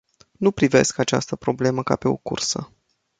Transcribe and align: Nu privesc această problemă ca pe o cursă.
Nu 0.31 0.51
privesc 0.51 0.97
această 0.97 1.35
problemă 1.35 1.83
ca 1.83 1.95
pe 1.95 2.07
o 2.07 2.15
cursă. 2.17 2.69